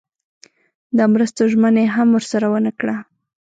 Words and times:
د 0.97 0.99
مرستو 1.11 1.41
ژمنه 1.51 1.79
یې 1.85 1.93
هم 1.95 2.07
ورسره 2.13 2.45
ونه 2.51 2.71
کړه. 2.79 2.95